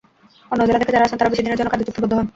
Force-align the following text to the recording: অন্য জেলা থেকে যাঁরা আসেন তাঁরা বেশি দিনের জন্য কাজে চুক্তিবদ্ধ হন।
অন্য 0.51 0.61
জেলা 0.67 0.79
থেকে 0.81 0.93
যাঁরা 0.93 1.05
আসেন 1.07 1.17
তাঁরা 1.19 1.31
বেশি 1.33 1.43
দিনের 1.45 1.59
জন্য 1.59 1.69
কাজে 1.71 1.87
চুক্তিবদ্ধ 1.87 2.13
হন। 2.17 2.27